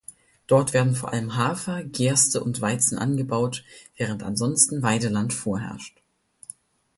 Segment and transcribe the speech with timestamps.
[0.47, 3.63] Dort werden vor allem Hafer, Gerste und Weizen angebaut,
[3.97, 6.01] während ansonsten Weideland vorherrscht.